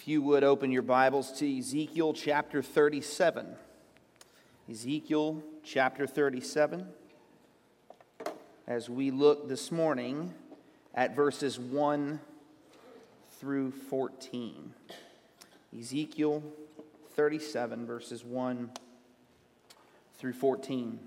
[0.00, 3.54] If you would open your Bibles to Ezekiel chapter 37.
[4.70, 6.86] Ezekiel chapter 37.
[8.66, 10.32] As we look this morning
[10.94, 12.18] at verses 1
[13.32, 14.72] through 14.
[15.78, 16.42] Ezekiel
[17.14, 18.70] 37, verses 1
[20.16, 20.98] through 14.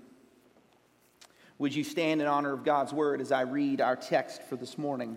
[1.58, 4.78] Would you stand in honor of God's word as I read our text for this
[4.78, 5.16] morning?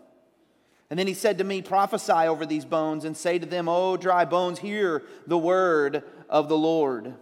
[0.91, 3.95] And then he said to me, Prophesy over these bones and say to them, O
[3.95, 7.15] dry bones, hear the word of the Lord.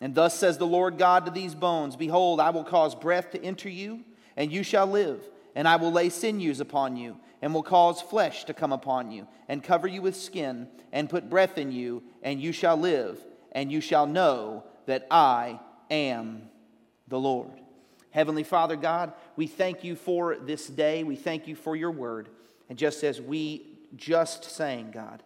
[0.00, 3.44] And thus says the Lord God to these bones Behold, I will cause breath to
[3.44, 4.00] enter you,
[4.34, 5.22] and you shall live.
[5.54, 9.28] And I will lay sinews upon you, and will cause flesh to come upon you,
[9.46, 13.18] and cover you with skin, and put breath in you, and you shall live,
[13.52, 15.60] and you shall know that I
[15.90, 16.48] am
[17.08, 17.60] the Lord.
[18.10, 21.04] Heavenly Father God, we thank you for this day.
[21.04, 22.30] We thank you for your word.
[22.68, 25.22] And just as we just sang, God,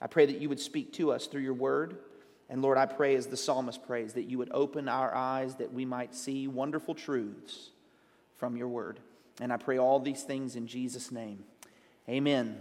[0.00, 1.98] I pray that you would speak to us through your word.
[2.48, 5.72] And Lord, I pray as the psalmist prays that you would open our eyes that
[5.72, 7.70] we might see wonderful truths
[8.36, 8.98] from your word.
[9.40, 11.44] And I pray all these things in Jesus' name.
[12.08, 12.58] Amen.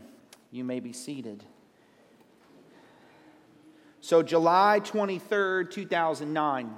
[0.51, 1.44] You may be seated.
[4.01, 6.75] So, July 23rd, 2009.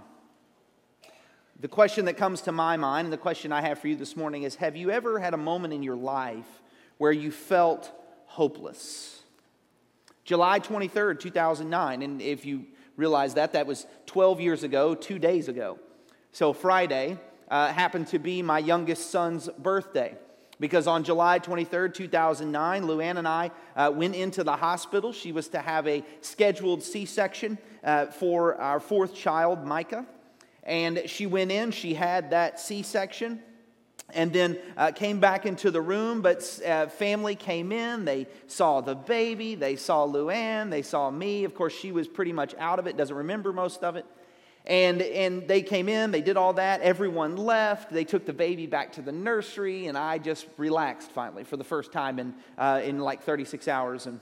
[1.60, 4.18] The question that comes to my mind, and the question I have for you this
[4.18, 6.62] morning is Have you ever had a moment in your life
[7.02, 7.92] where you felt
[8.28, 9.24] hopeless.
[10.24, 12.04] July 23rd, 2009.
[12.04, 15.80] And if you realize that, that was 12 years ago, two days ago.
[16.32, 17.18] So Friday
[17.50, 20.16] uh, happened to be my youngest son's birthday.
[20.60, 25.12] Because on July 23rd, 2009, Luann and I uh, went into the hospital.
[25.12, 30.06] She was to have a scheduled C section uh, for our fourth child, Micah.
[30.62, 33.42] And she went in, she had that C section
[34.14, 38.06] and then uh, came back into the room but uh, family came in.
[38.06, 39.56] They saw the baby.
[39.56, 40.70] They saw luann.
[40.70, 41.44] They saw me.
[41.44, 44.06] Of course she was pretty much out of it doesn't remember most of it.
[44.66, 46.12] And and they came in.
[46.12, 46.82] They did all that.
[46.82, 47.92] Everyone left.
[47.92, 51.64] They took the baby back to the nursery and i just relaxed finally for the
[51.64, 54.06] first time in uh, in like 36 hours.
[54.06, 54.20] And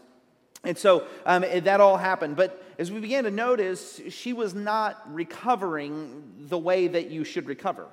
[0.63, 2.35] and so um, that all happened.
[2.35, 7.47] But as we began to notice, she was not recovering the way that you should
[7.47, 7.87] recover.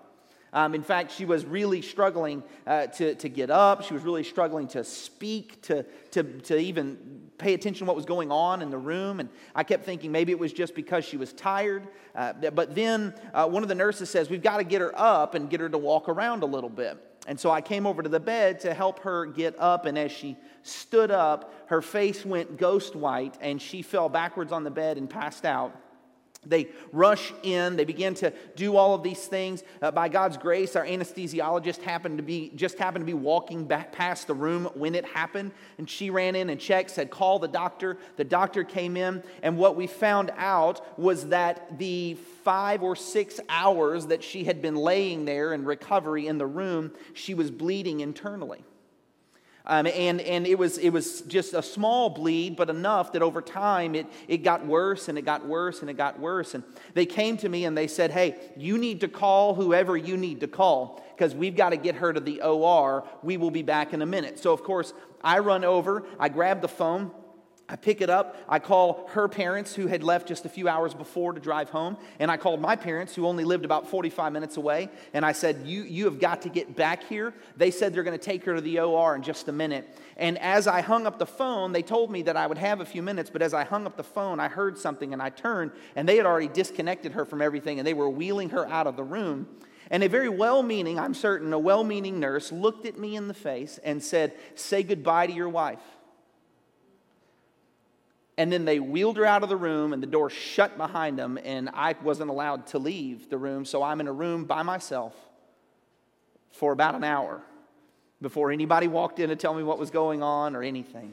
[0.56, 3.82] Um, in fact, she was really struggling uh, to, to get up.
[3.82, 6.96] She was really struggling to speak, to, to, to even
[7.36, 9.20] pay attention to what was going on in the room.
[9.20, 11.86] And I kept thinking maybe it was just because she was tired.
[12.14, 15.34] Uh, but then uh, one of the nurses says, We've got to get her up
[15.34, 16.96] and get her to walk around a little bit.
[17.26, 19.84] And so I came over to the bed to help her get up.
[19.84, 24.64] And as she stood up, her face went ghost white and she fell backwards on
[24.64, 25.78] the bed and passed out.
[26.48, 27.76] They rush in.
[27.76, 29.62] They begin to do all of these things.
[29.82, 33.92] Uh, by God's grace, our anesthesiologist happened to be just happened to be walking back
[33.92, 36.90] past the room when it happened, and she ran in and checked.
[36.90, 41.78] Said, "Call the doctor." The doctor came in, and what we found out was that
[41.78, 46.46] the five or six hours that she had been laying there in recovery in the
[46.46, 48.64] room, she was bleeding internally.
[49.68, 53.42] Um, and and it, was, it was just a small bleed, but enough that over
[53.42, 56.54] time it, it got worse and it got worse and it got worse.
[56.54, 56.62] And
[56.94, 60.40] they came to me and they said, Hey, you need to call whoever you need
[60.40, 63.04] to call because we've got to get her to the OR.
[63.22, 64.38] We will be back in a minute.
[64.38, 64.92] So, of course,
[65.22, 67.10] I run over, I grab the phone.
[67.68, 68.36] I pick it up.
[68.48, 71.96] I call her parents, who had left just a few hours before to drive home.
[72.20, 74.88] And I called my parents, who only lived about 45 minutes away.
[75.12, 77.34] And I said, You, you have got to get back here.
[77.56, 79.88] They said they're going to take her to the OR in just a minute.
[80.16, 82.86] And as I hung up the phone, they told me that I would have a
[82.86, 83.30] few minutes.
[83.30, 86.16] But as I hung up the phone, I heard something and I turned, and they
[86.16, 89.48] had already disconnected her from everything and they were wheeling her out of the room.
[89.90, 93.28] And a very well meaning, I'm certain, a well meaning nurse looked at me in
[93.28, 95.80] the face and said, Say goodbye to your wife.
[98.38, 101.38] And then they wheeled her out of the room, and the door shut behind them,
[101.42, 103.64] and I wasn't allowed to leave the room.
[103.64, 105.14] So I'm in a room by myself
[106.50, 107.42] for about an hour
[108.20, 111.12] before anybody walked in to tell me what was going on or anything.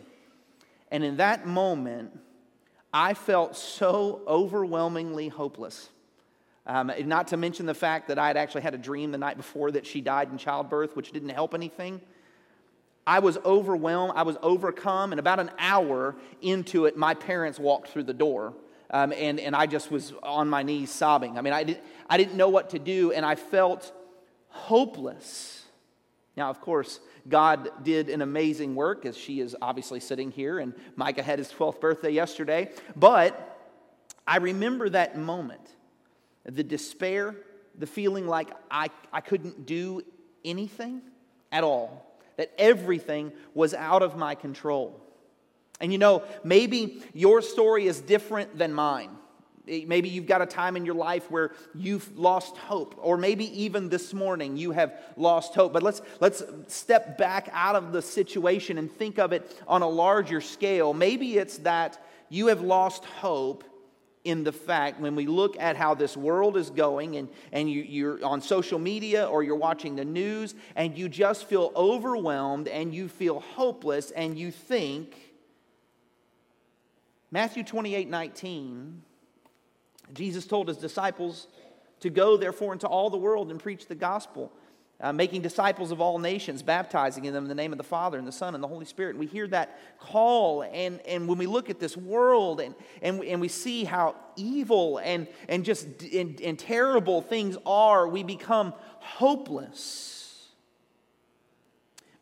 [0.91, 2.17] And in that moment,
[2.93, 5.89] I felt so overwhelmingly hopeless.
[6.65, 9.35] Um, not to mention the fact that I had actually had a dream the night
[9.35, 11.99] before that she died in childbirth, which didn't help anything.
[13.05, 17.89] I was overwhelmed, I was overcome, and about an hour into it, my parents walked
[17.89, 18.53] through the door.
[18.89, 21.37] Um, and, and I just was on my knees sobbing.
[21.37, 23.91] I mean, I, did, I didn't know what to do, and I felt
[24.49, 25.65] hopeless.
[26.37, 30.73] Now, of course, God did an amazing work as she is obviously sitting here, and
[30.95, 32.71] Micah had his 12th birthday yesterday.
[32.95, 33.59] But
[34.27, 35.61] I remember that moment
[36.45, 37.35] the despair,
[37.77, 40.01] the feeling like I, I couldn't do
[40.43, 41.01] anything
[41.51, 44.99] at all, that everything was out of my control.
[45.79, 49.09] And you know, maybe your story is different than mine.
[49.65, 53.87] Maybe you've got a time in your life where you've lost hope, or maybe even
[53.87, 55.71] this morning you have lost hope.
[55.71, 59.87] But let's, let's step back out of the situation and think of it on a
[59.87, 60.93] larger scale.
[60.93, 63.63] Maybe it's that you have lost hope
[64.23, 67.81] in the fact when we look at how this world is going and, and you,
[67.81, 72.93] you're on social media or you're watching the news and you just feel overwhelmed and
[72.95, 75.15] you feel hopeless and you think
[77.31, 79.01] Matthew 28 19
[80.13, 81.47] Jesus told his disciples
[82.01, 84.51] to go, therefore, into all the world and preach the gospel,
[85.03, 88.17] uh, making disciples of all nations, baptizing in them in the name of the Father
[88.17, 89.11] and the Son and the Holy Spirit.
[89.11, 93.21] And we hear that call, and, and when we look at this world and, and,
[93.21, 98.73] and we see how evil and, and just and, and terrible things are, we become
[98.99, 100.47] hopeless.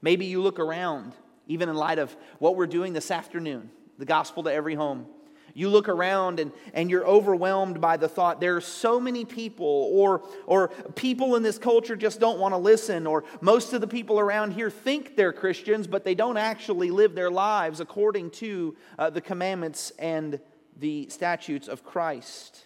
[0.01, 1.13] Maybe you look around,
[1.45, 3.69] even in light of what we're doing this afternoon,
[3.99, 5.05] the gospel to every home.
[5.53, 9.89] You look around and, and you're overwhelmed by the thought there are so many people,
[9.91, 13.87] or, or people in this culture just don't want to listen, or most of the
[13.87, 18.75] people around here think they're Christians, but they don't actually live their lives according to
[18.97, 20.39] uh, the commandments and
[20.79, 22.65] the statutes of Christ.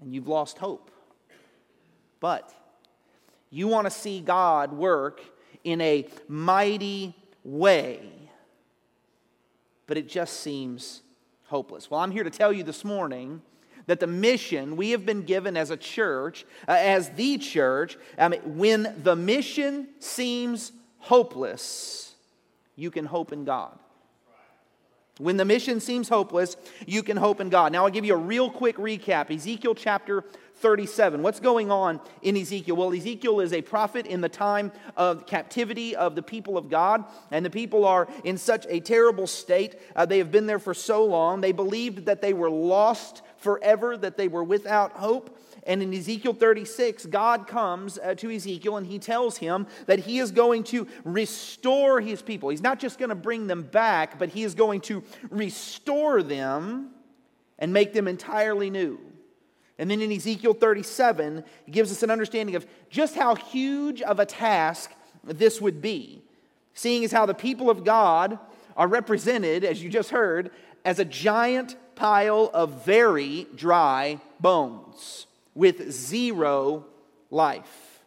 [0.00, 0.90] And you've lost hope.
[2.20, 2.52] But
[3.50, 5.20] you want to see God work
[5.62, 7.14] in a mighty
[7.44, 8.00] way,
[9.86, 11.02] but it just seems
[11.46, 11.90] hopeless.
[11.90, 13.42] Well, I'm here to tell you this morning
[13.86, 18.32] that the mission we have been given as a church, uh, as the church, um,
[18.44, 22.14] when the mission seems hopeless,
[22.76, 23.78] you can hope in God.
[25.18, 26.56] When the mission seems hopeless,
[26.86, 27.70] you can hope in God.
[27.70, 29.30] Now, I'll give you a real quick recap.
[29.30, 30.24] Ezekiel chapter
[30.56, 31.22] 37.
[31.22, 32.76] What's going on in Ezekiel?
[32.76, 37.04] Well, Ezekiel is a prophet in the time of captivity of the people of God,
[37.30, 39.76] and the people are in such a terrible state.
[39.94, 41.40] Uh, they have been there for so long.
[41.40, 45.38] They believed that they were lost forever, that they were without hope.
[45.66, 50.18] And in Ezekiel 36, God comes uh, to Ezekiel and he tells him that he
[50.18, 52.50] is going to restore his people.
[52.50, 56.90] He's not just going to bring them back, but he is going to restore them
[57.58, 58.98] and make them entirely new.
[59.78, 64.20] And then in Ezekiel 37, he gives us an understanding of just how huge of
[64.20, 64.92] a task
[65.24, 66.22] this would be,
[66.74, 68.38] seeing as how the people of God
[68.76, 70.50] are represented, as you just heard,
[70.84, 76.84] as a giant pile of very dry bones with zero
[77.30, 78.00] life.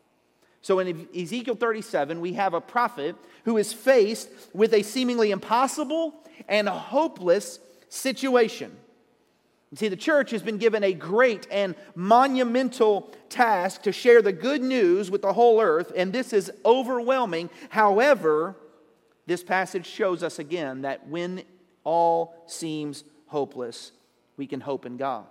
[0.61, 6.13] So in Ezekiel 37, we have a prophet who is faced with a seemingly impossible
[6.47, 7.59] and hopeless
[7.89, 8.75] situation.
[9.71, 14.31] You see, the church has been given a great and monumental task to share the
[14.31, 17.49] good news with the whole earth, and this is overwhelming.
[17.69, 18.55] However,
[19.25, 21.43] this passage shows us again that when
[21.83, 23.91] all seems hopeless,
[24.37, 25.25] we can hope in God.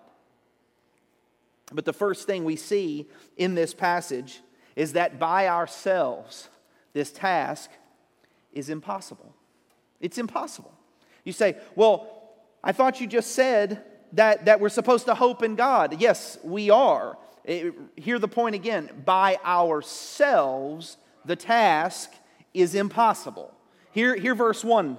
[1.73, 4.41] But the first thing we see in this passage
[4.77, 6.51] is that by ourselves,
[6.93, 7.71] this task
[8.53, 9.35] is impossible.
[9.99, 10.75] It's impossible.
[11.25, 12.07] You say, well,
[12.63, 13.83] I thought you just said
[14.17, 16.01] that, that we're supposed to hope in God.
[16.01, 17.17] Yes, we are.
[17.45, 18.91] It, hear the point again.
[19.05, 22.13] By ourselves, the task
[22.53, 23.55] is impossible.
[23.93, 24.99] Here, here verse 1.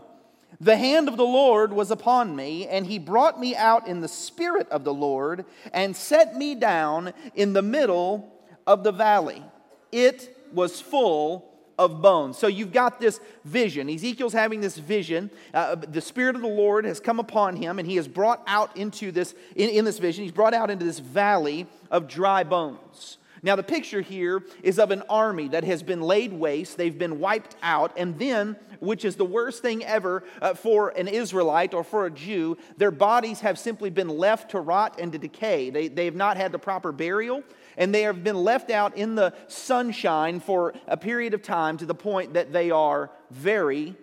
[0.59, 4.07] The hand of the Lord was upon me, and he brought me out in the
[4.07, 8.33] spirit of the Lord and set me down in the middle
[8.65, 9.43] of the valley.
[9.91, 12.37] It was full of bones.
[12.37, 13.89] So you've got this vision.
[13.89, 15.29] Ezekiel's having this vision.
[15.53, 18.75] Uh, the Spirit of the Lord has come upon him, and he is brought out
[18.75, 23.17] into this, in, in this vision, he's brought out into this valley of dry bones.
[23.43, 27.19] Now, the picture here is of an army that has been laid waste, they've been
[27.19, 31.83] wiped out, and then, which is the worst thing ever uh, for an Israelite or
[31.83, 35.69] for a Jew, their bodies have simply been left to rot and to decay.
[35.69, 37.43] They, they have not had the proper burial,
[37.77, 41.85] and they have been left out in the sunshine for a period of time to
[41.85, 43.95] the point that they are very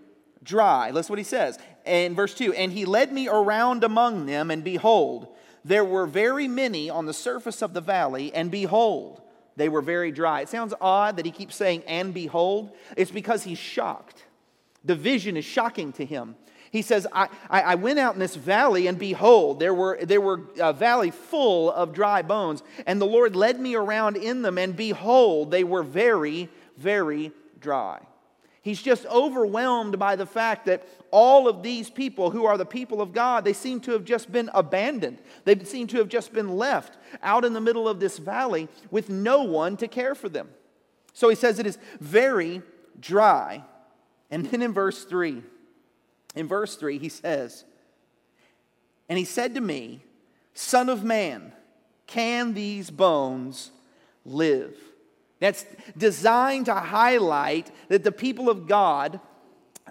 [0.43, 0.91] dry.
[0.91, 4.63] Listen what he says in verse 2 And he led me around among them, and
[4.63, 5.29] behold,
[5.65, 9.23] there were very many on the surface of the valley, and behold,
[9.57, 10.41] they were very dry.
[10.41, 12.73] It sounds odd that he keeps saying, and behold.
[12.97, 14.25] It's because he's shocked.
[14.85, 16.37] The vision is shocking to him.
[16.75, 20.41] He says, I, I, went out in this valley, and behold, there were, there were
[20.59, 22.65] a valley full of dry bones.
[22.85, 28.01] And the Lord led me around in them, and behold, they were very, very dry.
[28.61, 33.01] He's just overwhelmed by the fact that all of these people who are the people
[33.01, 35.19] of God, they seem to have just been abandoned.
[35.45, 39.09] They seem to have just been left out in the middle of this valley with
[39.09, 40.49] no one to care for them.
[41.13, 42.63] So he says it is very
[42.99, 43.63] dry.
[44.29, 45.45] And then in verse 3,
[46.35, 47.65] in verse 3, he says,
[49.09, 50.01] And he said to me,
[50.55, 51.53] Son of man,
[52.07, 53.71] can these bones
[54.25, 54.77] live?
[55.41, 55.65] That's
[55.97, 59.21] designed to highlight that the people of God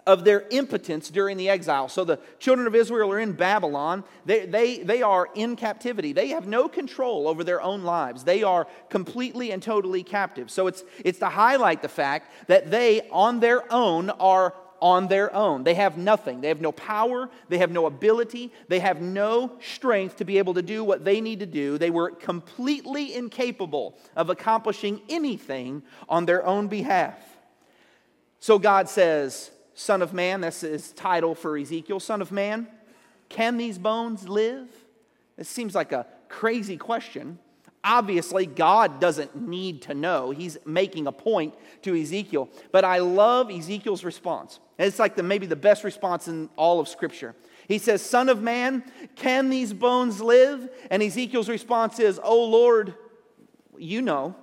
[0.06, 1.88] of their impotence during the exile.
[1.88, 4.04] So the children of Israel are in Babylon.
[4.26, 6.14] They, they, they are in captivity.
[6.14, 8.24] They have no control over their own lives.
[8.24, 10.52] They are completely and totally captive.
[10.52, 15.34] So it's, it's to highlight the fact that they, on their own, are on their
[15.34, 15.64] own.
[15.64, 16.42] They have nothing.
[16.42, 17.30] They have no power.
[17.48, 18.52] They have no ability.
[18.68, 21.78] They have no strength to be able to do what they need to do.
[21.78, 27.18] They were completely incapable of accomplishing anything on their own behalf.
[28.42, 32.68] So God says, Son of man, that's his title for Ezekiel, Son of man,
[33.30, 34.68] can these bones live?
[35.38, 37.40] It seems like a crazy question.
[37.86, 40.32] Obviously, God doesn't need to know.
[40.32, 42.50] He's making a point to Ezekiel.
[42.74, 44.60] But I love Ezekiel's response.
[44.78, 47.36] It's like the, maybe the best response in all of Scripture.
[47.68, 48.84] He says, Son of man,
[49.16, 50.70] can these bones live?
[50.90, 52.96] And Ezekiel's response is, Oh Lord,
[53.78, 54.36] you know.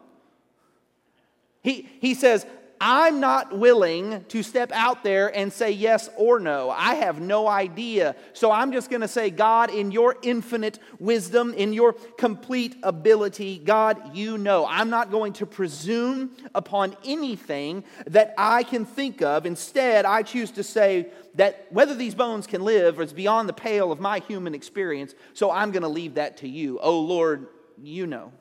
[1.63, 2.47] He, he says,
[2.83, 6.71] I'm not willing to step out there and say yes or no.
[6.71, 8.17] I have no idea.
[8.33, 13.59] So I'm just going to say, God, in your infinite wisdom, in your complete ability,
[13.59, 14.67] God, you know.
[14.67, 19.45] I'm not going to presume upon anything that I can think of.
[19.45, 23.93] Instead, I choose to say that whether these bones can live is beyond the pale
[23.93, 25.15] of my human experience.
[25.35, 26.79] So I'm going to leave that to you.
[26.81, 27.49] Oh, Lord,
[27.83, 28.33] you know.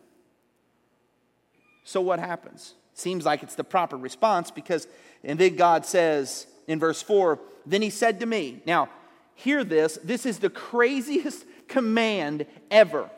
[1.84, 2.76] So what happens?
[3.00, 4.86] Seems like it's the proper response because,
[5.24, 8.90] and then God says in verse 4, then he said to me, Now,
[9.36, 13.10] hear this, this is the craziest command ever.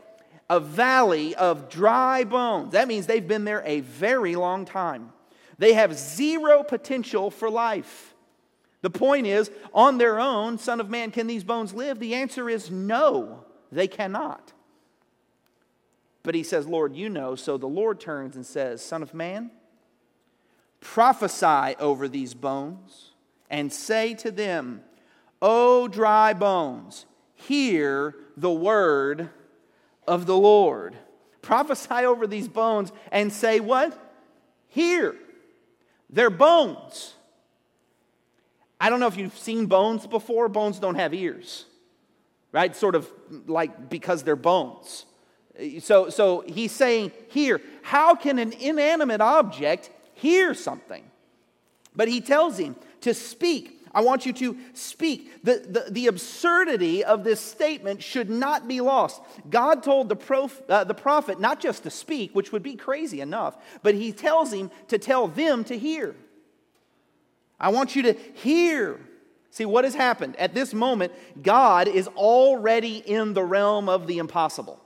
[0.52, 2.74] A valley of dry bones.
[2.74, 5.14] That means they've been there a very long time.
[5.58, 8.14] They have zero potential for life.
[8.82, 11.98] The point is, on their own, Son of Man, can these bones live?
[11.98, 14.54] The answer is no, they cannot.
[16.22, 17.34] But he says, Lord, you know.
[17.36, 19.50] So the Lord turns and says, Son of Man,
[20.94, 23.12] Prophesy over these bones
[23.50, 24.82] and say to them,
[25.42, 29.30] O dry bones, hear the word
[30.06, 30.98] of the Lord.
[31.42, 33.98] Prophesy over these bones and say, What?
[34.68, 35.16] Hear.
[36.10, 37.14] They're bones.
[38.78, 40.50] I don't know if you've seen bones before.
[40.50, 41.68] Bones don't have ears,
[42.52, 42.76] right?
[42.76, 43.10] Sort of
[43.48, 45.06] like because they're bones.
[45.80, 49.90] So, so he's saying here, how can an inanimate object
[50.22, 51.04] hear something.
[51.96, 53.80] But he tells him to speak.
[53.94, 55.44] I want you to speak.
[55.44, 59.22] The, the, the absurdity of this statement should not be lost.
[59.50, 63.20] God told the, prof, uh, the prophet not just to speak, which would be crazy
[63.20, 66.16] enough, but he tells him to tell them to hear.
[67.60, 69.00] I want you to hear.
[69.50, 70.38] See, what has happened?
[70.38, 71.12] At this moment,
[71.42, 74.80] God is already in the realm of the impossible.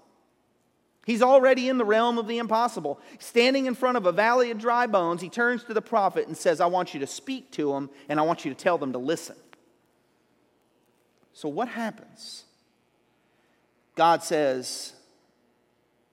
[1.05, 2.99] He's already in the realm of the impossible.
[3.19, 6.35] Standing in front of a valley of dry bones, he turns to the prophet and
[6.35, 8.91] says, I want you to speak to them and I want you to tell them
[8.93, 9.35] to listen.
[11.33, 12.45] So, what happens?
[13.95, 14.93] God says,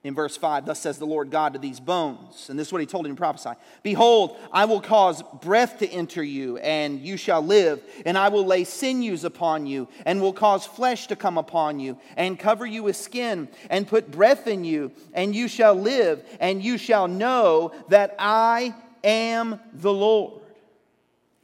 [0.03, 2.49] in verse 5, thus says the Lord God to these bones.
[2.49, 3.51] And this is what he told him to prophesy
[3.83, 7.81] Behold, I will cause breath to enter you, and you shall live.
[8.05, 11.97] And I will lay sinews upon you, and will cause flesh to come upon you,
[12.17, 16.61] and cover you with skin, and put breath in you, and you shall live, and
[16.61, 20.41] you shall know that I am the Lord.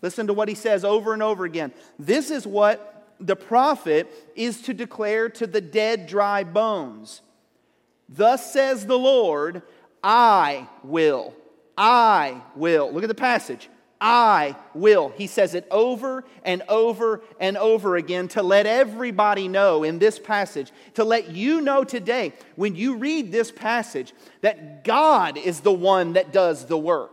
[0.02, 1.72] Listen to what he says over and over again.
[1.98, 7.22] This is what the prophet is to declare to the dead, dry bones.
[8.10, 9.62] Thus says the Lord,
[10.04, 11.34] I will.
[11.78, 12.92] I will.
[12.92, 13.70] Look at the passage.
[14.02, 15.10] I will.
[15.10, 20.18] He says it over and over and over again to let everybody know in this
[20.18, 25.74] passage, to let you know today, when you read this passage, that God is the
[25.74, 27.12] one that does the work.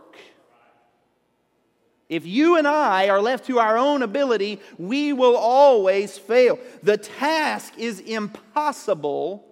[2.09, 6.57] If you and I are left to our own ability, we will always fail.
[6.81, 9.46] The task is impossible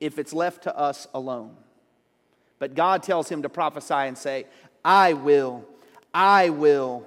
[0.00, 1.56] if it's left to us alone.
[2.58, 4.46] But God tells him to prophesy and say,
[4.84, 5.64] I will,
[6.12, 7.06] I will,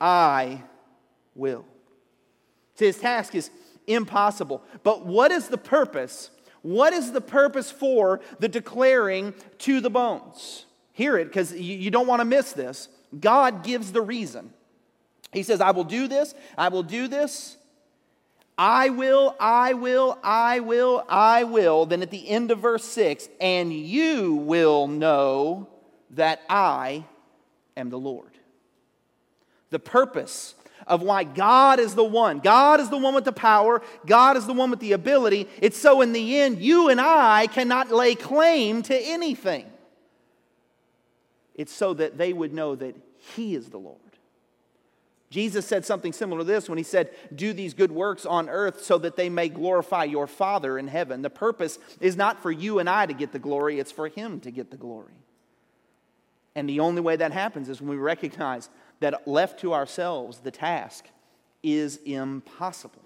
[0.00, 0.62] I
[1.34, 1.64] will.
[2.74, 3.50] So his task is
[3.86, 4.62] impossible.
[4.82, 6.30] But what is the purpose?
[6.62, 10.66] What is the purpose for the declaring to the bones?
[10.92, 12.88] Hear it because you don't want to miss this.
[13.18, 14.52] God gives the reason.
[15.32, 17.56] He says, I will do this, I will do this.
[18.56, 21.86] I will, I will, I will, I will.
[21.86, 25.68] Then at the end of verse 6, and you will know
[26.10, 27.04] that I
[27.76, 28.30] am the Lord.
[29.70, 30.54] The purpose
[30.86, 32.38] of why God is the one.
[32.38, 35.48] God is the one with the power, God is the one with the ability.
[35.60, 39.66] It's so in the end, you and I cannot lay claim to anything.
[41.54, 42.94] It's so that they would know that
[43.34, 43.98] He is the Lord.
[45.34, 48.84] Jesus said something similar to this when he said, Do these good works on earth
[48.84, 51.22] so that they may glorify your Father in heaven.
[51.22, 54.38] The purpose is not for you and I to get the glory, it's for Him
[54.42, 55.16] to get the glory.
[56.54, 58.68] And the only way that happens is when we recognize
[59.00, 61.06] that left to ourselves, the task
[61.64, 63.02] is impossible.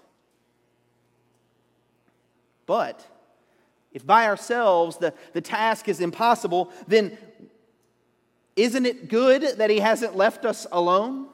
[2.67, 3.03] But
[3.91, 7.17] if by ourselves the, the task is impossible, then
[8.55, 11.29] isn't it good that He hasn't left us alone?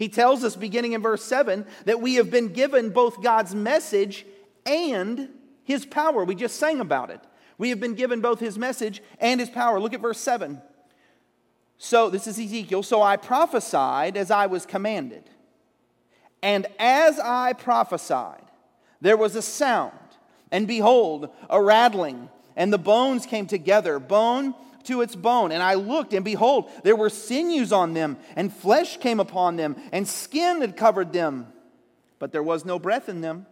[0.00, 4.24] He tells us, beginning in verse 7, that we have been given both God's message
[4.64, 5.28] and
[5.62, 6.24] His power.
[6.24, 7.20] We just sang about it.
[7.58, 9.78] We have been given both His message and His power.
[9.78, 10.62] Look at verse 7.
[11.76, 12.82] So, this is Ezekiel.
[12.82, 15.28] So I prophesied as I was commanded.
[16.42, 18.44] And as I prophesied,
[19.02, 19.92] there was a sound,
[20.50, 25.52] and behold, a rattling, and the bones came together, bone to its bone.
[25.52, 29.76] And I looked, and behold, there were sinews on them, and flesh came upon them,
[29.92, 31.46] and skin had covered them,
[32.18, 33.46] but there was no breath in them.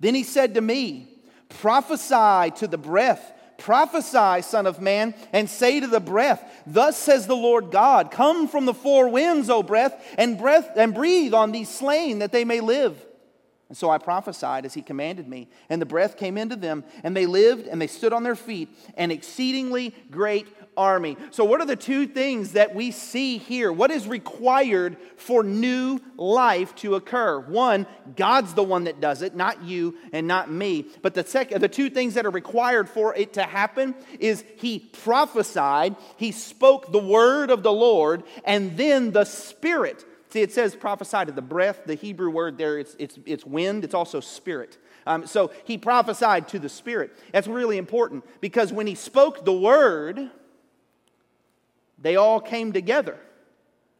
[0.00, 1.08] Then he said to me,
[1.48, 3.32] Prophesy to the breath.
[3.56, 8.48] Prophesy, Son of Man, and say to the breath, Thus says the Lord God, Come
[8.48, 12.44] from the four winds, O breath, and breath and breathe on these slain that they
[12.44, 13.00] may live.
[13.74, 17.16] And so I prophesied as he commanded me, and the breath came into them, and
[17.16, 21.16] they lived, and they stood on their feet, an exceedingly great army.
[21.32, 23.72] So, what are the two things that we see here?
[23.72, 27.40] What is required for new life to occur?
[27.40, 30.86] One, God's the one that does it, not you and not me.
[31.02, 34.78] But the second, the two things that are required for it to happen is He
[34.78, 40.74] prophesied, He spoke the word of the Lord, and then the Spirit See, it says
[40.74, 41.82] prophesy to the breath.
[41.86, 44.78] The Hebrew word there, it's, it's, it's wind, it's also spirit.
[45.06, 47.16] Um, so he prophesied to the spirit.
[47.30, 50.28] That's really important because when he spoke the word,
[52.00, 53.16] they all came together,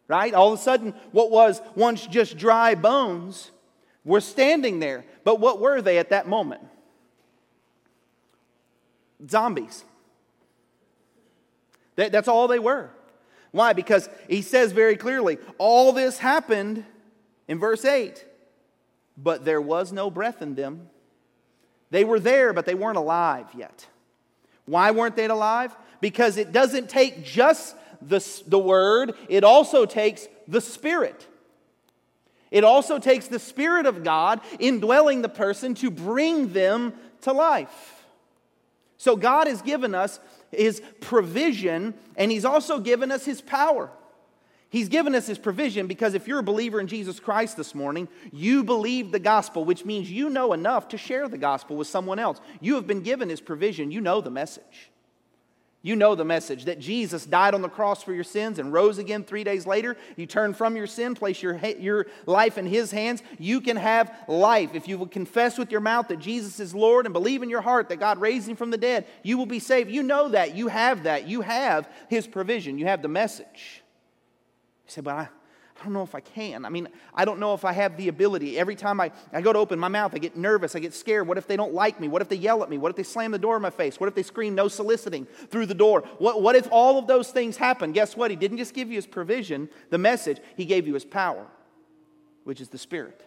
[0.08, 0.34] right?
[0.34, 3.52] All of a sudden, what was once just dry bones
[4.04, 5.04] were standing there.
[5.22, 6.62] But what were they at that moment?
[9.30, 9.84] Zombies.
[11.94, 12.90] That, that's all they were.
[13.54, 13.72] Why?
[13.72, 16.84] Because he says very clearly, all this happened
[17.46, 18.26] in verse 8,
[19.16, 20.88] but there was no breath in them.
[21.92, 23.86] They were there, but they weren't alive yet.
[24.66, 25.76] Why weren't they alive?
[26.00, 31.24] Because it doesn't take just the, the word, it also takes the spirit.
[32.50, 38.03] It also takes the Spirit of God indwelling the person to bring them to life.
[38.96, 43.90] So God has given us his provision, and he's also given us his power.
[44.74, 48.08] He's given us his provision because if you're a believer in Jesus Christ this morning,
[48.32, 52.18] you believe the gospel, which means you know enough to share the gospel with someone
[52.18, 52.40] else.
[52.60, 54.90] You have been given his provision, you know the message.
[55.84, 58.96] You know the message that Jesus died on the cross for your sins and rose
[58.96, 59.98] again three days later.
[60.16, 63.22] You turn from your sin, place your, your life in His hands.
[63.38, 64.74] You can have life.
[64.74, 67.60] If you will confess with your mouth that Jesus is Lord and believe in your
[67.60, 69.90] heart that God raised Him from the dead, you will be saved.
[69.90, 70.56] You know that.
[70.56, 71.28] You have that.
[71.28, 72.78] You have His provision.
[72.78, 73.82] You have the message.
[74.86, 75.28] You say, but I,
[75.80, 76.64] I don't know if I can.
[76.64, 78.58] I mean, I don't know if I have the ability.
[78.58, 80.76] Every time I, I go to open my mouth, I get nervous.
[80.76, 81.26] I get scared.
[81.26, 82.06] What if they don't like me?
[82.06, 82.78] What if they yell at me?
[82.78, 83.98] What if they slam the door in my face?
[83.98, 86.02] What if they scream no soliciting through the door?
[86.18, 87.92] What, what if all of those things happen?
[87.92, 88.30] Guess what?
[88.30, 91.46] He didn't just give you his provision, the message, he gave you his power,
[92.44, 93.20] which is the Spirit.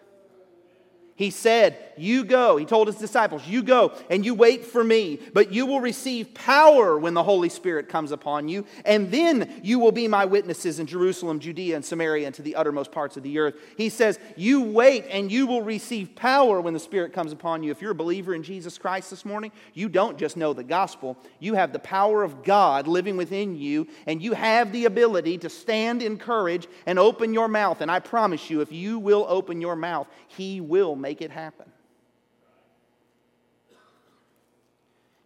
[1.17, 2.57] He said, You go.
[2.57, 6.35] He told his disciples, You go and you wait for me, but you will receive
[6.35, 10.79] power when the Holy Spirit comes upon you, and then you will be my witnesses
[10.79, 13.55] in Jerusalem, Judea, and Samaria, and to the uttermost parts of the earth.
[13.77, 17.71] He says, You wait and you will receive power when the Spirit comes upon you.
[17.71, 21.17] If you're a believer in Jesus Christ this morning, you don't just know the gospel,
[21.39, 25.49] you have the power of God living within you, and you have the ability to
[25.49, 27.81] stand in courage and open your mouth.
[27.81, 31.31] And I promise you, if you will open your mouth, He will make make it
[31.31, 31.71] happen.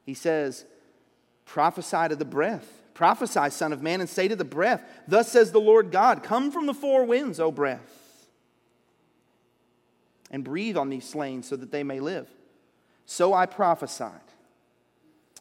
[0.06, 0.64] He says,
[1.46, 2.68] prophesy to the breath.
[2.94, 6.52] Prophesy, Son of Man, and say to the breath, Thus says the Lord God, Come
[6.52, 8.28] from the four winds, O breath,
[10.30, 12.30] and breathe on these slain so that they may live.
[13.08, 14.30] So I prophesied.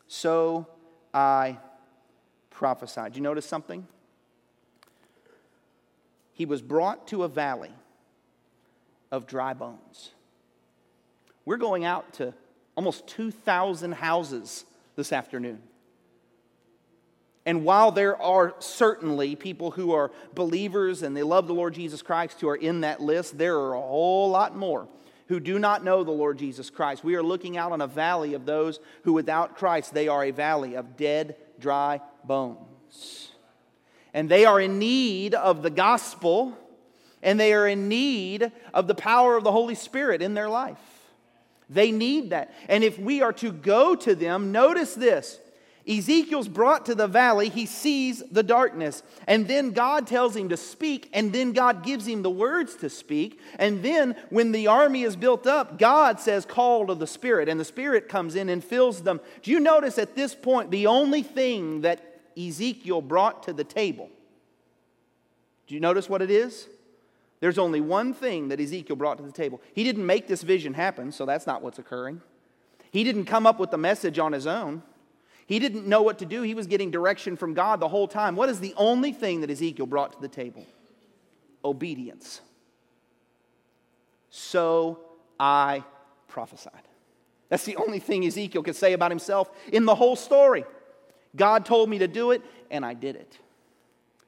[0.09, 0.67] So
[1.13, 1.59] I
[2.49, 3.15] prophesied.
[3.15, 3.87] You notice something?
[6.33, 7.75] He was brought to a valley
[9.11, 10.13] of dry bones.
[11.51, 12.33] We're going out to
[12.77, 15.61] almost 2,000 houses this afternoon.
[17.45, 22.03] And while there are certainly people who are believers and they love the Lord Jesus
[22.03, 24.87] Christ who are in that list, there are a whole lot more
[25.27, 27.03] who do not know the Lord Jesus Christ.
[27.03, 30.31] We are looking out on a valley of those who, without Christ, they are a
[30.31, 33.33] valley of dead, dry bones.
[34.15, 36.57] And they are in need of the gospel,
[37.25, 40.79] and they are in need of the power of the Holy Spirit in their life.
[41.71, 42.53] They need that.
[42.69, 45.39] And if we are to go to them, notice this
[45.89, 49.03] Ezekiel's brought to the valley, he sees the darkness.
[49.27, 52.91] And then God tells him to speak, and then God gives him the words to
[52.91, 53.41] speak.
[53.59, 57.59] And then when the army is built up, God says, Call to the Spirit, and
[57.59, 59.21] the Spirit comes in and fills them.
[59.43, 64.11] Do you notice at this point the only thing that Ezekiel brought to the table?
[65.67, 66.69] Do you notice what it is?
[67.41, 69.61] There's only one thing that Ezekiel brought to the table.
[69.75, 72.21] He didn't make this vision happen, so that's not what's occurring.
[72.91, 74.83] He didn't come up with the message on his own.
[75.47, 76.43] He didn't know what to do.
[76.43, 78.37] He was getting direction from God the whole time.
[78.37, 80.67] What is the only thing that Ezekiel brought to the table?
[81.65, 82.41] Obedience.
[84.29, 85.01] So
[85.39, 85.83] I
[86.29, 86.83] prophesied.
[87.49, 90.65] That's the only thing Ezekiel could say about himself in the whole story.
[91.35, 93.39] God told me to do it, and I did it.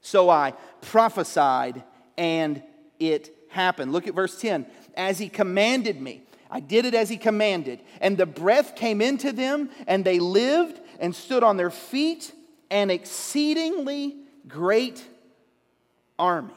[0.01, 1.85] So I prophesied,
[2.17, 2.63] and
[3.11, 3.93] it happened.
[3.93, 4.67] Look at verse 10.
[4.97, 9.33] As he commanded me, I did it as he commanded, and the breath came into
[9.33, 12.33] them, and they lived and stood on their feet
[12.71, 15.03] an exceedingly great
[16.19, 16.53] army.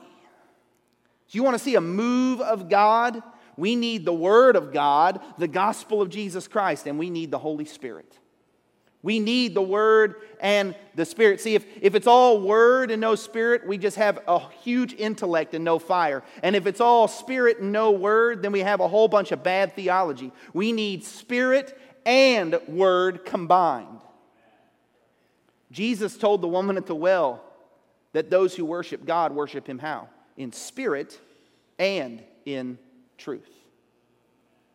[1.30, 3.24] Do you want to see a move of God?
[3.58, 7.40] We need the Word of God, the gospel of Jesus Christ, and we need the
[7.40, 8.20] Holy Spirit.
[9.06, 11.40] We need the Word and the Spirit.
[11.40, 15.54] See, if, if it's all Word and no Spirit, we just have a huge intellect
[15.54, 16.24] and no fire.
[16.42, 19.44] And if it's all Spirit and no Word, then we have a whole bunch of
[19.44, 20.32] bad theology.
[20.56, 24.00] We need Spirit and Word combined.
[25.72, 27.44] Jesus told the woman at the well
[28.14, 30.10] that those who worship God worship him how?
[30.36, 31.20] In spirit
[31.78, 32.80] and in
[33.20, 33.52] truth.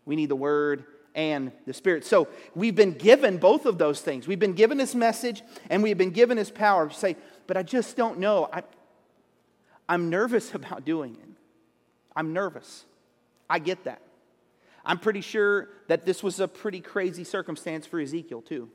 [0.04, 0.84] We need the word
[1.14, 2.04] and the spirit.
[2.04, 4.28] So we've been given both of those things.
[4.28, 7.62] We've been given this message and we've been given this power to say, but I
[7.62, 8.48] just don't know.
[8.52, 8.62] I,
[9.88, 11.28] I'm nervous about doing it.
[12.14, 12.84] I'm nervous.
[13.48, 14.02] I get that.
[14.84, 18.70] I'm pretty sure that this was a pretty crazy circumstance for Ezekiel, too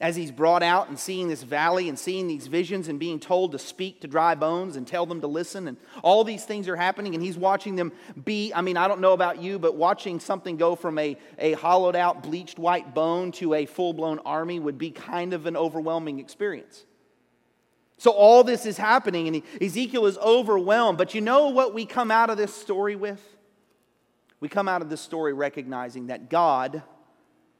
[0.00, 3.52] as he's brought out and seeing this valley and seeing these visions and being told
[3.52, 6.74] to speak to dry bones and tell them to listen and all these things are
[6.74, 7.92] happening and he's watching them
[8.24, 11.52] be i mean i don't know about you but watching something go from a, a
[11.52, 16.18] hollowed out bleached white bone to a full-blown army would be kind of an overwhelming
[16.18, 16.84] experience.
[17.96, 22.10] So all this is happening and ezekiel is overwhelmed but you know what we come
[22.10, 23.22] out of this story with?
[24.40, 26.82] We come out of this story recognizing that god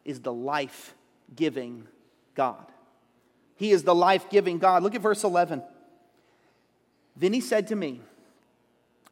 [0.05, 1.87] is the life-giving
[2.35, 2.65] God.
[3.57, 4.83] He is the life giving God.
[4.83, 5.63] Look at verse 11.
[7.17, 8.01] Then he said to me,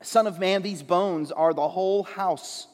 [0.01, 2.67] Son of man, these bones are the whole house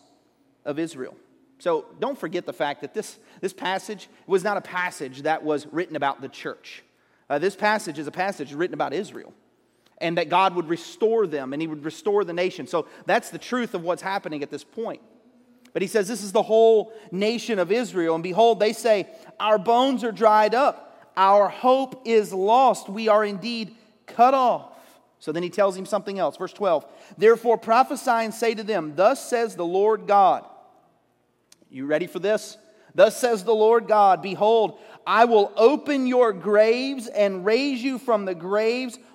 [0.64, 1.14] of Israel.
[1.58, 5.66] So don't forget the fact that this, this passage was not a passage that was
[5.66, 6.82] written about the church.
[7.28, 9.34] Uh, this passage is a passage written about Israel
[9.98, 12.66] and that God would restore them and he would restore the nation.
[12.66, 15.02] So that's the truth of what's happening at this point.
[15.72, 18.14] But he says, This is the whole nation of Israel.
[18.14, 20.85] And behold, they say, Our bones are dried up.
[21.16, 22.88] Our hope is lost.
[22.88, 23.74] We are indeed
[24.07, 24.72] cut off.
[25.20, 26.37] So then he tells him something else.
[26.37, 30.44] Verse 12 Therefore prophesy and say to them, Thus says the Lord God.
[31.70, 32.57] You ready for this?
[32.94, 38.24] Thus says the Lord God Behold, I will open your graves and raise you from
[38.24, 38.98] the graves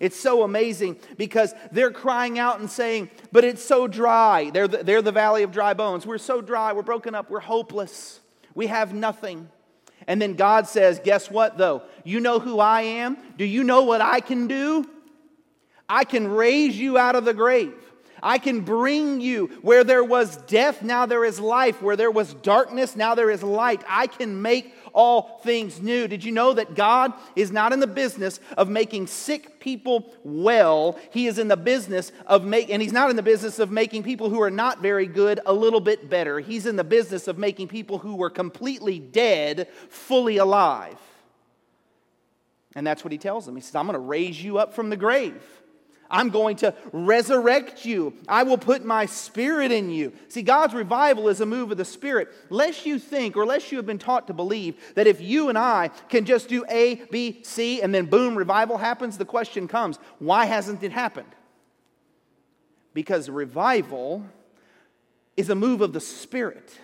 [0.00, 4.50] It's so amazing because they're crying out and saying, But it's so dry.
[4.50, 6.06] They're the, they're the valley of dry bones.
[6.06, 6.72] We're so dry.
[6.72, 7.30] We're broken up.
[7.30, 8.20] We're hopeless.
[8.54, 9.48] We have nothing.
[10.06, 11.82] And then God says, Guess what, though?
[12.04, 13.16] You know who I am?
[13.38, 14.88] Do you know what I can do?
[15.88, 17.74] I can raise you out of the grave.
[18.22, 21.82] I can bring you where there was death, now there is life.
[21.82, 23.84] Where there was darkness, now there is light.
[23.86, 26.08] I can make all things new.
[26.08, 30.98] Did you know that God is not in the business of making sick people well?
[31.10, 34.04] He is in the business of making, and he's not in the business of making
[34.04, 36.40] people who are not very good a little bit better.
[36.40, 40.98] He's in the business of making people who were completely dead fully alive.
[42.76, 43.54] And that's what he tells them.
[43.54, 45.42] He says, I'm going to raise you up from the grave.
[46.14, 48.14] I'm going to resurrect you.
[48.28, 50.12] I will put my spirit in you.
[50.28, 52.28] See, God's revival is a move of the spirit.
[52.50, 55.58] Lest you think, or lest you have been taught to believe, that if you and
[55.58, 59.98] I can just do A, B, C, and then boom, revival happens, the question comes
[60.20, 61.34] why hasn't it happened?
[62.92, 64.24] Because revival
[65.36, 66.78] is a move of the spirit.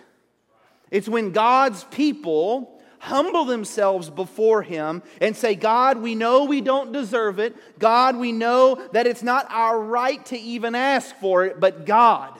[0.89, 6.91] It's when God's people humble themselves before Him and say, God, we know we don't
[6.91, 7.55] deserve it.
[7.79, 12.39] God, we know that it's not our right to even ask for it, but God,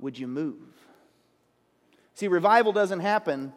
[0.00, 0.56] would you move?
[2.14, 3.52] See, revival doesn't happen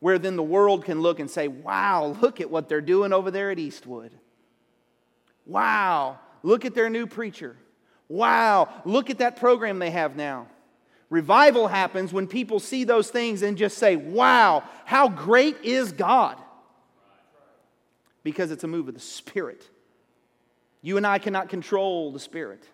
[0.00, 3.30] where then the world can look and say, wow, look at what they're doing over
[3.30, 4.12] there at Eastwood.
[5.44, 7.56] Wow, look at their new preacher.
[8.08, 10.48] Wow, look at that program they have now.
[11.08, 16.36] Revival happens when people see those things and just say, Wow, how great is God?
[18.22, 19.68] Because it's a move of the Spirit.
[20.82, 22.64] You and I cannot control the Spirit.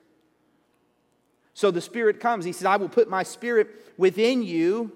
[1.55, 2.45] So the Spirit comes.
[2.45, 3.69] He says, I will put my Spirit
[3.99, 4.93] within you.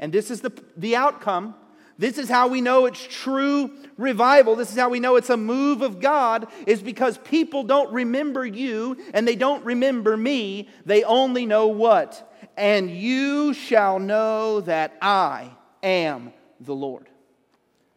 [0.00, 1.54] And this is the, the outcome.
[1.98, 4.56] This is how we know it's true revival.
[4.56, 8.44] This is how we know it's a move of God, is because people don't remember
[8.44, 10.68] you and they don't remember me.
[10.86, 12.26] They only know what?
[12.56, 15.50] And you shall know that I
[15.82, 17.08] am the Lord.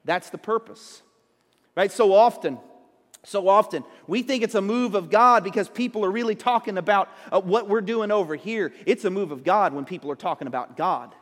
[0.05, 1.01] That's the purpose.
[1.75, 1.91] Right?
[1.91, 2.59] So often,
[3.23, 7.09] so often, we think it's a move of God because people are really talking about
[7.31, 8.73] uh, what we're doing over here.
[8.85, 11.15] It's a move of God when people are talking about God.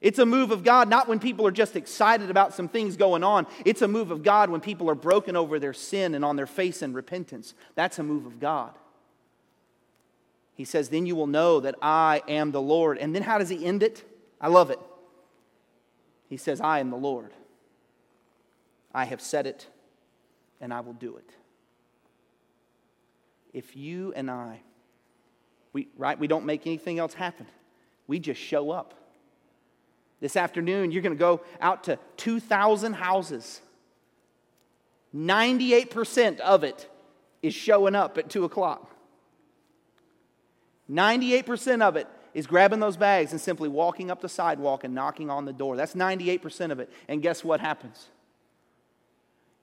[0.00, 3.24] It's a move of God not when people are just excited about some things going
[3.24, 3.46] on.
[3.64, 6.46] It's a move of God when people are broken over their sin and on their
[6.46, 7.54] face in repentance.
[7.74, 8.74] That's a move of God.
[10.56, 12.98] He says, Then you will know that I am the Lord.
[12.98, 14.02] And then how does he end it?
[14.40, 14.80] I love it.
[16.28, 17.30] He says, I am the Lord.
[18.92, 19.66] I have said it,
[20.60, 21.30] and I will do it.
[23.52, 24.60] If you and I,
[25.72, 27.46] we, right, we don't make anything else happen,
[28.06, 28.94] we just show up.
[30.20, 33.60] This afternoon, you're going to go out to 2,000 houses.
[35.14, 36.88] 98% of it
[37.42, 38.95] is showing up at 2 o'clock.
[40.90, 45.30] 98% of it is grabbing those bags and simply walking up the sidewalk and knocking
[45.30, 45.76] on the door.
[45.76, 46.90] That's 98% of it.
[47.08, 48.08] And guess what happens?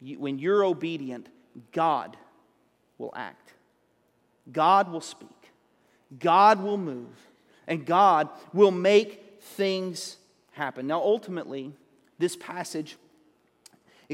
[0.02, 1.30] You, when you're obedient,
[1.72, 2.18] God
[2.98, 3.54] will act,
[4.52, 5.52] God will speak,
[6.20, 7.16] God will move,
[7.68, 10.18] and God will make things
[10.52, 10.88] happen.
[10.88, 11.74] Now, ultimately,
[12.18, 12.98] this passage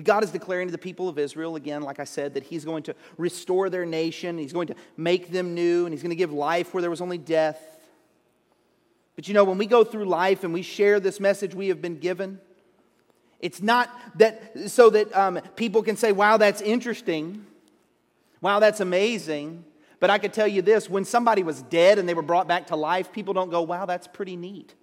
[0.03, 2.83] God is declaring to the people of Israel, again, like I said, that He's going
[2.83, 6.31] to restore their nation, He's going to make them new, and He's going to give
[6.31, 7.59] life where there was only death.
[9.15, 11.81] But you know, when we go through life and we share this message we have
[11.81, 12.39] been given,
[13.39, 17.45] it's not that so that um, people can say, wow, that's interesting.
[18.41, 19.65] Wow, that's amazing.
[19.99, 22.67] But I could tell you this when somebody was dead and they were brought back
[22.67, 24.73] to life, people don't go, wow, that's pretty neat.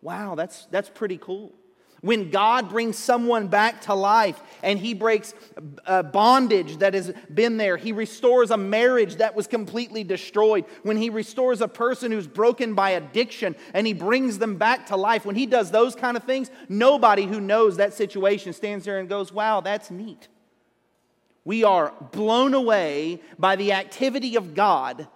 [0.00, 1.52] Wow, that's, that's pretty cool.
[2.04, 5.32] When God brings someone back to life and He breaks
[5.86, 10.66] a bondage that has been there, He restores a marriage that was completely destroyed.
[10.82, 14.96] When He restores a person who's broken by addiction and He brings them back to
[14.96, 18.98] life, when He does those kind of things, nobody who knows that situation stands there
[18.98, 20.28] and goes, Wow, that's neat.
[21.42, 25.08] We are blown away by the activity of God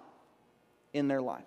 [0.91, 1.43] in their life.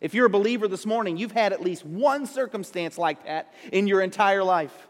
[0.00, 3.86] If you're a believer this morning, you've had at least one circumstance like that in
[3.86, 4.88] your entire life.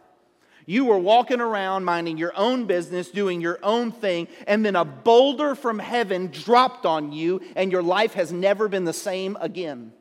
[0.66, 4.84] You were walking around minding your own business, doing your own thing, and then a
[4.84, 9.92] boulder from heaven dropped on you, and your life has never been the same again.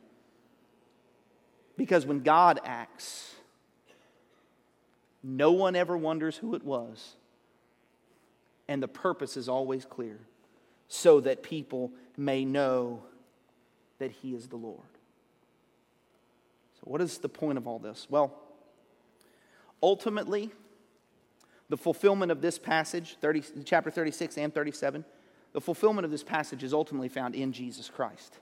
[1.76, 3.34] Because when God acts,
[5.24, 7.16] no one ever wonders who it was.
[8.68, 10.20] And the purpose is always clear
[10.86, 13.02] so that people may know
[13.98, 14.86] that He is the Lord.
[16.80, 18.06] So, what is the point of all this?
[18.10, 18.34] Well,
[19.82, 20.50] ultimately,
[21.68, 25.04] the fulfillment of this passage, 30, chapter 36 and 37,
[25.52, 28.38] the fulfillment of this passage is ultimately found in Jesus Christ.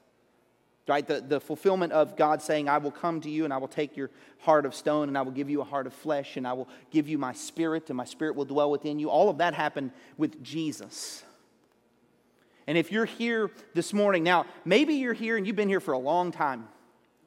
[0.86, 1.06] Right?
[1.06, 3.96] The, the fulfillment of God saying, I will come to you and I will take
[3.96, 6.54] your heart of stone and I will give you a heart of flesh and I
[6.54, 9.10] will give you my spirit and my spirit will dwell within you.
[9.10, 11.22] All of that happened with Jesus.
[12.66, 15.92] And if you're here this morning, now maybe you're here and you've been here for
[15.92, 16.68] a long time,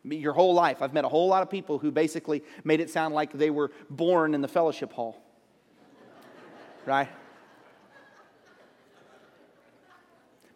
[0.04, 0.82] your whole life.
[0.82, 3.72] I've met a whole lot of people who basically made it sound like they were
[3.90, 5.22] born in the fellowship hall.
[6.86, 7.10] right?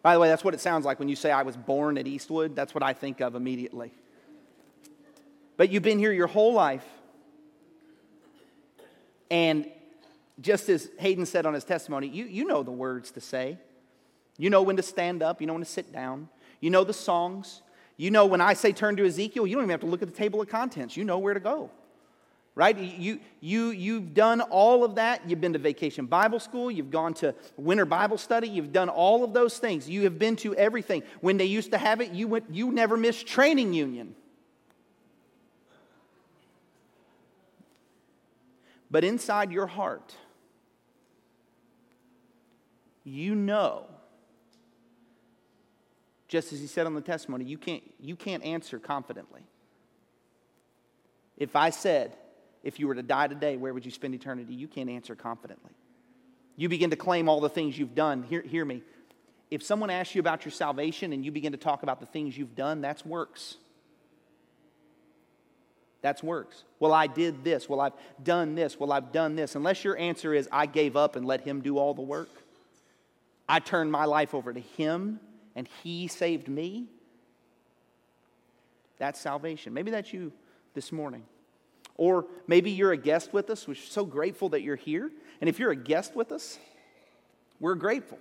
[0.02, 2.06] By the way, that's what it sounds like when you say I was born at
[2.06, 2.54] Eastwood.
[2.54, 3.92] That's what I think of immediately.
[5.56, 6.84] But you've been here your whole life.
[9.30, 9.66] And
[10.40, 13.58] just as Hayden said on his testimony, you, you know the words to say.
[14.38, 16.28] You know when to stand up, you know when to sit down,
[16.60, 17.62] you know the songs.
[17.96, 20.08] You know when I say turn to Ezekiel, you don't even have to look at
[20.08, 21.70] the table of contents, you know where to go.
[22.54, 22.78] Right?
[22.78, 25.28] You, you, you've done all of that.
[25.28, 26.70] You've been to vacation Bible school.
[26.70, 28.48] You've gone to winter Bible study.
[28.48, 29.90] You've done all of those things.
[29.90, 31.02] You have been to everything.
[31.20, 34.14] When they used to have it, you, went, you never missed training union.
[38.90, 40.14] But inside your heart,
[43.04, 43.84] you know,
[46.28, 49.42] just as he said on the testimony, you can't, you can't answer confidently.
[51.36, 52.16] If I said,
[52.64, 54.54] if you were to die today, where would you spend eternity?
[54.54, 55.72] You can't answer confidently.
[56.56, 58.22] You begin to claim all the things you've done.
[58.24, 58.82] Hear, hear me.
[59.50, 62.36] If someone asks you about your salvation and you begin to talk about the things
[62.36, 63.56] you've done, that's works.
[66.02, 66.64] That's works.
[66.80, 67.68] Well, I did this.
[67.68, 68.80] Well, I've done this.
[68.80, 69.54] Well, I've done this.
[69.54, 72.30] Unless your answer is, I gave up and let Him do all the work,
[73.48, 75.20] I turned my life over to Him
[75.56, 76.86] and He saved me,
[78.98, 79.74] that's salvation.
[79.74, 80.32] Maybe that's you
[80.74, 81.24] this morning.
[81.96, 83.66] Or maybe you're a guest with us.
[83.66, 85.10] We're so grateful that you're here.
[85.40, 86.58] And if you're a guest with us,
[87.58, 88.18] we're grateful.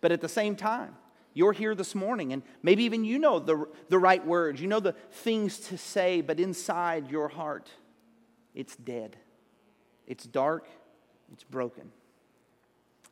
[0.00, 0.96] But at the same time,
[1.34, 4.80] you're here this morning, and maybe even you know the, the right words, you know
[4.80, 7.68] the things to say, but inside your heart,
[8.54, 9.16] it's dead.
[10.06, 10.66] It's dark,
[11.32, 11.90] it's broken.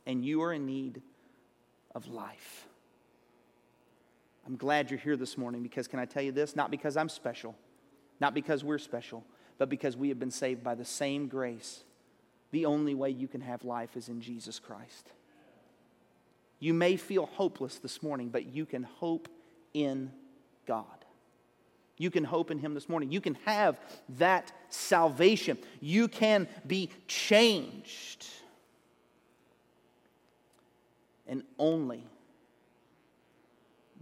[0.06, 1.02] And you are in need
[1.94, 2.66] of life.
[4.46, 6.54] I'm glad you're here this morning because, can I tell you this?
[6.54, 7.54] Not because I'm special,
[8.20, 9.24] not because we're special,
[9.58, 11.84] but because we have been saved by the same grace.
[12.50, 15.10] The only way you can have life is in Jesus Christ.
[16.60, 19.28] You may feel hopeless this morning, but you can hope
[19.72, 20.12] in
[20.66, 20.86] God.
[21.96, 23.12] You can hope in Him this morning.
[23.12, 23.78] You can have
[24.18, 25.58] that salvation.
[25.80, 28.26] You can be changed.
[31.26, 32.04] And only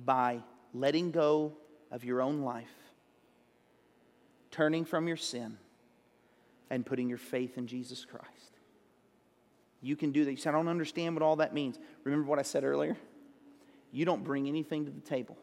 [0.04, 0.42] by
[0.74, 1.52] letting go
[1.90, 2.72] of your own life,
[4.50, 5.58] turning from your sin,
[6.70, 8.58] and putting your faith in Jesus Christ.
[9.82, 10.30] You can do that.
[10.30, 11.78] You say, I don't understand what all that means.
[12.04, 12.96] Remember what I said earlier?
[13.90, 15.36] You don't bring anything to the table.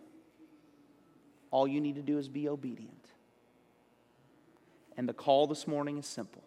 [1.51, 3.05] All you need to do is be obedient.
[4.97, 6.43] And the call this morning is simple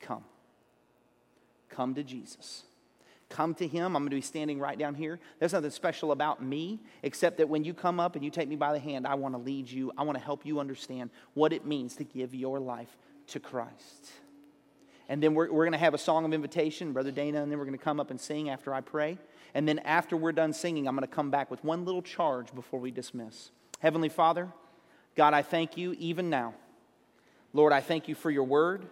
[0.00, 0.24] come.
[1.68, 2.64] Come to Jesus.
[3.30, 3.94] Come to Him.
[3.94, 5.20] I'm going to be standing right down here.
[5.38, 8.56] There's nothing special about me, except that when you come up and you take me
[8.56, 9.92] by the hand, I want to lead you.
[9.98, 12.96] I want to help you understand what it means to give your life
[13.28, 14.12] to Christ.
[15.10, 17.58] And then we're, we're going to have a song of invitation, Brother Dana, and then
[17.58, 19.18] we're going to come up and sing after I pray.
[19.54, 22.54] And then after we're done singing, I'm going to come back with one little charge
[22.54, 23.50] before we dismiss.
[23.80, 24.48] Heavenly Father,
[25.16, 26.54] God, I thank you even now.
[27.52, 28.86] Lord, I thank you for your word.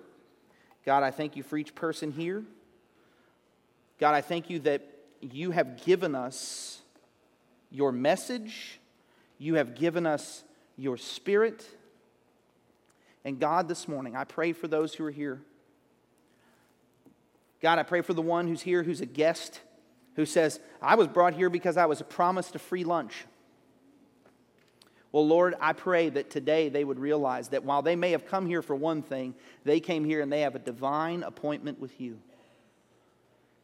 [0.85, 2.45] God, I thank you for each person here.
[3.99, 4.83] God, I thank you that
[5.21, 6.81] you have given us
[7.71, 8.79] your message,
[9.39, 10.45] you have given us
[10.77, 11.67] your spirit.
[13.25, 15.41] And God, this morning, I pray for those who are here
[17.61, 19.61] God, I pray for the one who's here who's a guest
[20.15, 23.25] who says, I was brought here because I was promised a free lunch.
[25.13, 28.47] Well, Lord, I pray that today they would realize that while they may have come
[28.47, 32.19] here for one thing, they came here and they have a divine appointment with you.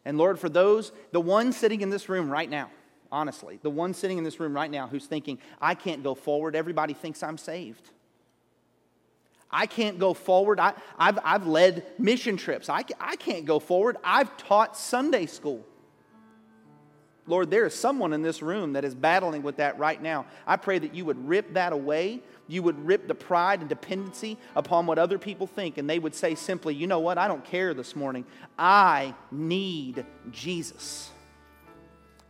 [0.04, 2.70] And Lord, for those, the one sitting in this room right now,
[3.10, 6.56] honestly, the one sitting in this room right now who's thinking, I can't go forward,
[6.56, 7.90] everybody thinks I'm saved.
[9.52, 10.58] I can't go forward.
[10.58, 12.70] I, have I've led mission trips.
[12.70, 13.98] I, I can't go forward.
[14.02, 15.64] I've taught Sunday school.
[17.26, 20.26] Lord, there is someone in this room that is battling with that right now.
[20.44, 22.20] I pray that you would rip that away.
[22.48, 26.16] You would rip the pride and dependency upon what other people think, and they would
[26.16, 27.18] say simply, You know what?
[27.18, 28.24] I don't care this morning.
[28.58, 31.10] I need Jesus.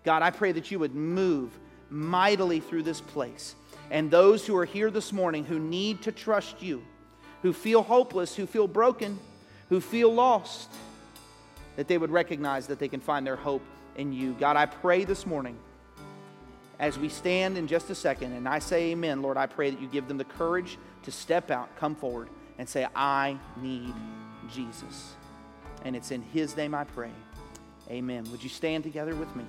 [0.05, 3.55] God, I pray that you would move mightily through this place.
[3.90, 6.82] And those who are here this morning who need to trust you,
[7.40, 9.18] who feel hopeless, who feel broken,
[9.70, 10.70] who feel lost,
[11.76, 13.62] that they would recognize that they can find their hope
[13.97, 14.32] in you.
[14.34, 15.57] God, I pray this morning
[16.78, 19.80] as we stand in just a second and I say amen, Lord, I pray that
[19.80, 22.28] you give them the courage to step out, come forward,
[22.59, 23.95] and say, I need
[24.53, 25.14] Jesus.
[25.84, 27.11] And it's in his name I pray.
[27.90, 28.24] Amen.
[28.30, 29.45] Would you stand together with me?